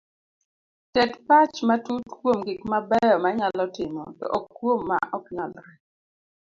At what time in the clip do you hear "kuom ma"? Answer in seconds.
4.57-4.97